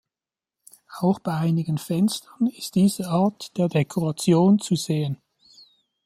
Auch 0.97 1.19
bei 1.19 1.31
einigen 1.35 1.77
Fenstern 1.77 2.47
ist 2.47 2.73
diese 2.73 3.07
Art 3.09 3.55
der 3.59 3.67
Dekoration 3.69 4.57
zu 4.57 4.75
sehen. 4.75 5.21